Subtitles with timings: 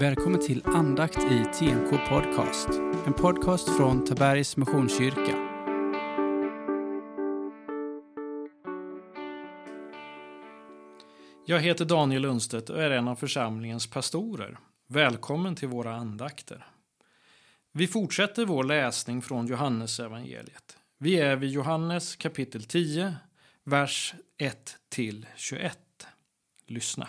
[0.00, 2.68] Välkommen till andakt i TNK Podcast.
[3.06, 5.36] En podcast från Tabergs Missionskyrka.
[11.46, 14.58] Jag heter Daniel Lundstedt och är en av församlingens pastorer.
[14.88, 16.66] Välkommen till våra andakter.
[17.72, 20.76] Vi fortsätter vår läsning från Johannes evangeliet.
[20.98, 23.14] Vi är vid Johannes kapitel 10,
[23.64, 25.78] vers 1 till 21.
[26.66, 27.08] Lyssna.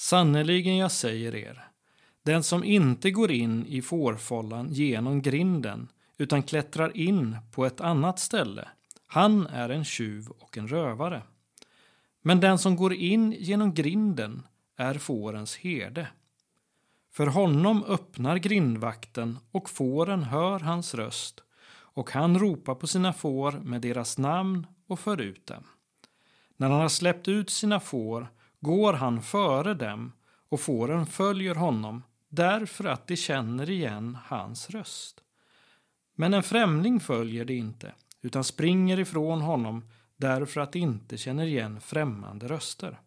[0.00, 1.68] Sannerligen jag säger er,
[2.22, 5.88] den som inte går in i fårfållan genom grinden
[6.18, 8.68] utan klättrar in på ett annat ställe,
[9.06, 11.22] han är en tjuv och en rövare.
[12.22, 14.42] Men den som går in genom grinden
[14.76, 16.08] är fårens herde.
[17.12, 23.52] För honom öppnar grindvakten och fåren hör hans röst och han ropar på sina får
[23.52, 25.64] med deras namn och för ut dem.
[26.56, 28.28] När han har släppt ut sina får
[28.60, 30.12] går han före dem
[30.48, 35.20] och fåren följer honom därför att de känner igen hans röst.
[36.14, 41.46] Men en främling följer de inte utan springer ifrån honom därför att de inte känner
[41.46, 43.00] igen främmande röster.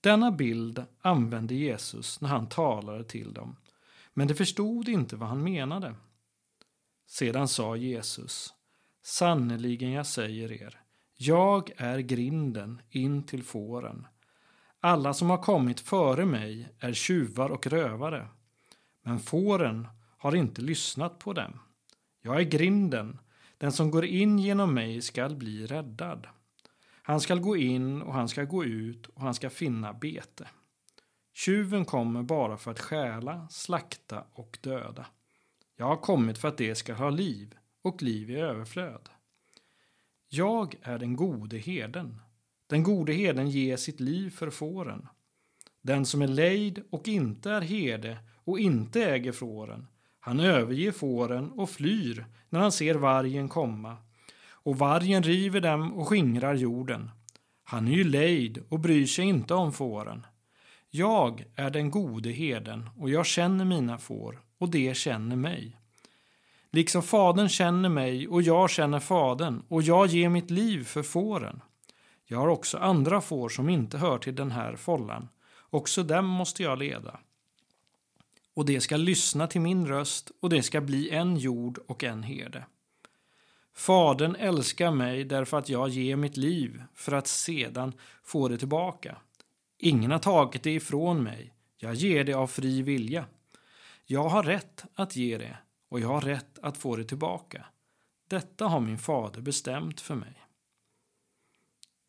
[0.00, 3.56] Denna bild använde Jesus när han talade till dem,
[4.14, 5.94] men de förstod inte vad han menade.
[7.06, 8.54] Sedan sa Jesus,
[9.02, 10.80] sannerligen jag säger er,
[11.14, 14.06] jag är grinden in till fåren.
[14.84, 18.28] Alla som har kommit före mig är tjuvar och rövare,
[19.02, 19.88] men fåren
[20.18, 21.60] har inte lyssnat på dem.
[22.22, 23.18] Jag är grinden,
[23.58, 26.26] den som går in genom mig skall bli räddad.
[27.02, 30.48] Han skall gå in och han skall gå ut och han skall finna bete.
[31.34, 35.06] Tjuven kommer bara för att stjäla, slakta och döda.
[35.76, 39.08] Jag har kommit för att det ska ha liv och liv i överflöd.
[40.28, 42.20] Jag är den gode herden.
[42.72, 45.08] Den gode herden ger sitt liv för fåren.
[45.82, 49.86] Den som är lejd och inte är herde och inte äger fåren,
[50.20, 53.96] han överger fåren och flyr när han ser vargen komma.
[54.50, 57.10] Och vargen river dem och skingrar jorden.
[57.64, 60.26] Han är ju lejd och bryr sig inte om fåren.
[60.90, 65.76] Jag är den gode herden och jag känner mina får och de känner mig.
[66.70, 71.60] Liksom fadern känner mig och jag känner fadern och jag ger mitt liv för fåren.
[72.32, 75.28] Jag har också andra får som inte hör till den här follan.
[75.70, 77.20] Också dem måste jag leda.
[78.54, 82.22] Och det ska lyssna till min röst och det ska bli en jord och en
[82.22, 82.66] herde.
[83.74, 87.92] Fadern älskar mig därför att jag ger mitt liv för att sedan
[88.22, 89.16] få det tillbaka.
[89.78, 91.54] Ingen har tagit det ifrån mig.
[91.76, 93.24] Jag ger det av fri vilja.
[94.06, 97.64] Jag har rätt att ge det och jag har rätt att få det tillbaka.
[98.28, 100.41] Detta har min fader bestämt för mig.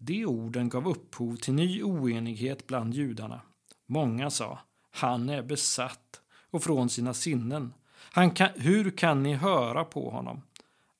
[0.05, 3.41] De orden gav upphov till ny oenighet bland judarna.
[3.85, 4.59] Många sa,
[4.91, 6.21] han är besatt
[6.51, 7.73] och från sina sinnen.
[8.11, 10.41] Han kan, hur kan ni höra på honom?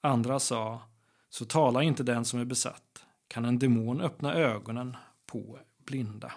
[0.02, 0.82] Andra sa,
[1.30, 3.06] så tala inte den som är besatt.
[3.28, 6.32] Kan en demon öppna ögonen på blinda?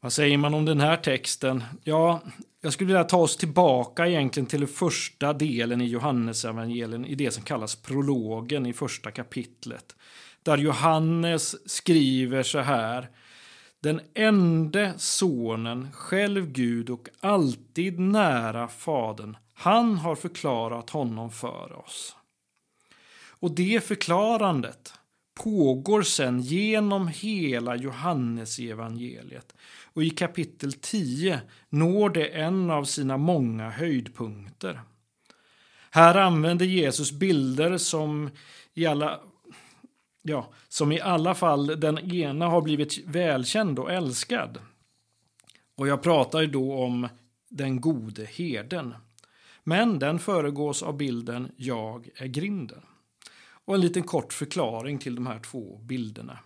[0.00, 1.64] Vad säger man om den här texten?
[1.84, 2.22] Ja,
[2.60, 7.30] jag skulle vilja ta oss tillbaka egentligen till den första delen i Johannesevangelien i det
[7.30, 9.96] som kallas prologen i första kapitlet.
[10.42, 13.10] Där Johannes skriver så här.
[13.80, 22.16] Den enda sonen, själv Gud och alltid nära Fadern, han har förklarat honom för oss.
[23.40, 24.97] Och det förklarandet
[25.44, 29.54] pågår sen genom hela Johannesevangeliet
[29.92, 34.80] och i kapitel 10 når det en av sina många höjdpunkter.
[35.90, 38.30] Här använder Jesus bilder som
[38.74, 39.20] i alla
[40.22, 44.58] ja, som i alla fall den ena har blivit välkänd och älskad.
[45.74, 47.08] Och jag pratar då om
[47.48, 48.94] den gode herden.
[49.64, 52.82] Men den föregås av bilden Jag är grinden.
[53.68, 56.38] Och en liten kort förklaring till de här två bilderna.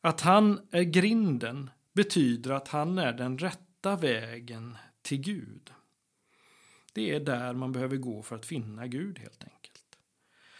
[0.00, 5.72] Att han är grinden betyder att han är den rätta vägen till Gud.
[6.92, 9.98] Det är där man behöver gå för att finna Gud helt enkelt.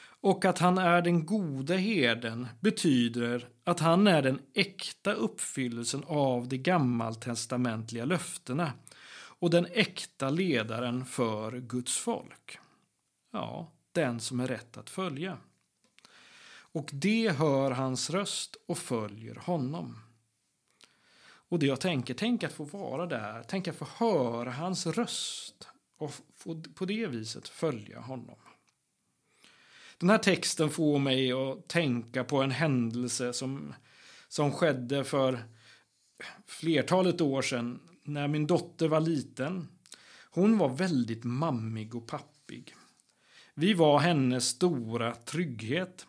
[0.02, 6.48] Och att han är den gode herden betyder att han är den äkta uppfyllelsen av
[6.48, 8.72] de gammaltestamentliga löftena
[9.12, 12.58] och den äkta ledaren för Guds folk.
[13.32, 15.38] Ja, den som är rätt att följa.
[16.72, 19.98] Och det hör hans röst och följer honom.
[21.22, 25.68] Och det jag tänker, tänk att få vara där, tänk att få höra hans röst
[25.98, 26.12] och
[26.74, 28.38] på det viset följa honom.
[29.98, 33.74] Den här texten får mig att tänka på en händelse som,
[34.28, 35.44] som skedde för
[36.46, 39.68] flertalet år sedan när min dotter var liten.
[40.30, 42.74] Hon var väldigt mammig och pappig.
[43.54, 46.06] Vi var hennes stora trygghet.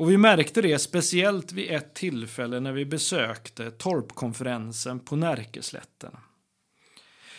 [0.00, 6.16] Och vi märkte det speciellt vid ett tillfälle när vi besökte torpkonferensen på Närkeslätten.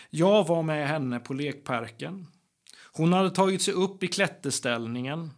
[0.10, 2.28] Jag var med henne på lekparken.
[2.94, 5.31] Hon hade tagit sig upp i klätterställningen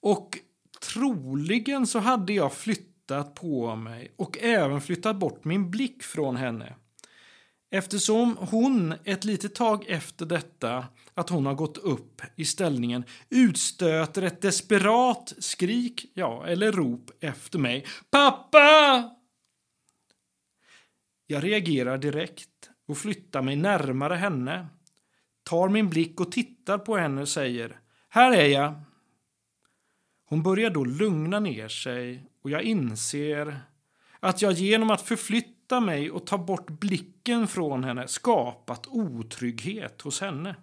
[0.00, 0.38] och
[0.80, 6.74] troligen så hade jag flyttat på mig och även flyttat bort min blick från henne.
[7.70, 10.84] Eftersom hon ett litet tag efter detta
[11.20, 17.58] att hon har gått upp i ställningen utstöter ett desperat skrik, ja, eller rop efter
[17.58, 17.86] mig.
[18.10, 19.10] Pappa!
[21.26, 24.66] Jag reagerar direkt och flyttar mig närmare henne,
[25.42, 28.74] tar min blick och tittar på henne och säger Här är jag.
[30.24, 33.60] Hon börjar då lugna ner sig och jag inser
[34.20, 40.20] att jag genom att förflytta mig och ta bort blicken från henne skapat otrygghet hos
[40.20, 40.56] henne.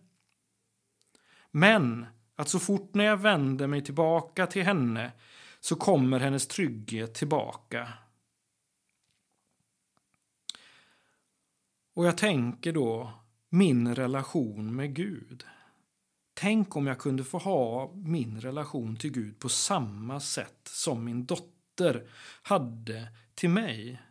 [1.57, 2.06] Men
[2.36, 5.12] att så fort när jag vänder mig tillbaka till henne
[5.59, 7.94] så kommer hennes trygghet tillbaka.
[11.94, 13.12] Och jag tänker då
[13.50, 15.45] min relation med Gud.
[16.33, 21.25] Tänk om jag kunde få ha min relation till Gud på samma sätt som min
[21.25, 22.07] dotter
[22.42, 24.01] hade till mig.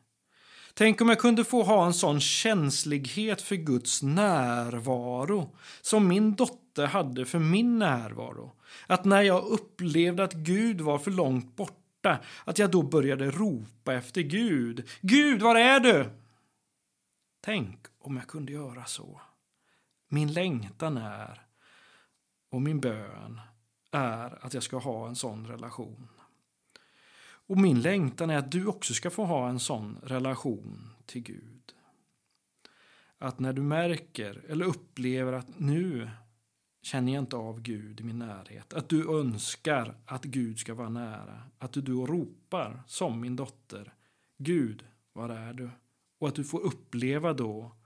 [0.79, 6.87] Tänk om jag kunde få ha en sån känslighet för Guds närvaro som min dotter
[6.87, 8.53] hade för min närvaro.
[8.87, 13.95] Att när jag upplevde att Gud var för långt borta, att jag då började ropa
[13.95, 14.89] efter Gud.
[15.01, 16.11] Gud, var är du?
[17.41, 19.21] Tänk om jag kunde göra så.
[20.09, 21.43] Min längtan är
[22.51, 23.41] och min bön
[23.93, 26.09] är att jag ska ha en sån relation.
[27.47, 31.75] Och min längtan är att du också ska få ha en sån relation till Gud.
[33.19, 36.11] Att när du märker eller upplever att nu
[36.83, 38.73] känner jag inte av Gud i min närhet.
[38.73, 41.43] Att du önskar att Gud ska vara nära.
[41.59, 43.95] Att du då ropar som min dotter.
[44.39, 45.71] Gud, var är du?
[46.19, 47.77] Och att du får uppleva då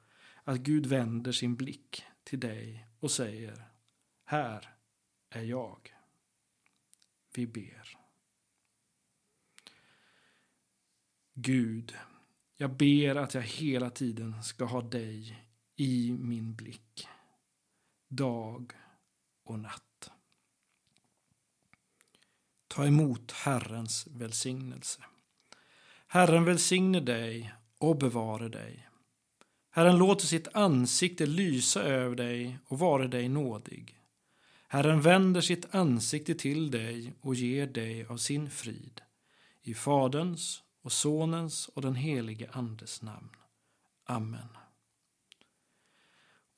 [0.45, 3.65] att Gud vänder sin blick till dig och säger
[4.25, 4.75] Här
[5.31, 5.95] är jag.
[7.35, 8.00] Vi ber.
[11.43, 11.95] Gud,
[12.57, 15.45] jag ber att jag hela tiden ska ha dig
[15.77, 17.09] i min blick.
[18.09, 18.73] Dag
[19.45, 20.11] och natt.
[22.69, 25.03] Ta emot Herrens välsignelse.
[26.07, 28.89] Herren välsigne dig och bevare dig.
[29.71, 34.01] Herren låter sitt ansikte lysa över dig och vare dig nådig.
[34.69, 39.01] Herren vänder sitt ansikte till dig och ger dig av sin frid.
[39.63, 43.31] I Faderns och Sonens och den helige Andes namn.
[44.05, 44.49] Amen.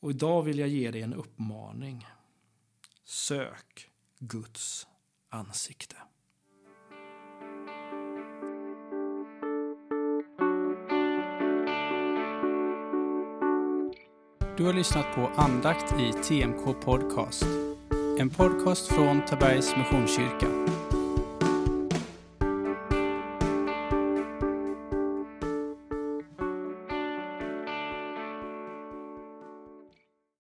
[0.01, 2.07] Och idag vill jag ge dig en uppmaning.
[3.05, 4.87] Sök Guds
[5.29, 5.97] ansikte.
[14.57, 17.47] Du har lyssnat på andakt i TMK Podcast.
[18.19, 20.47] En podcast från Tabergs Missionskyrka.